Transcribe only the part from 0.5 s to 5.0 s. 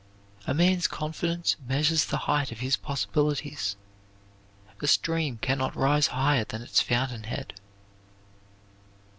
man's confidence measures the height of his possibilities. A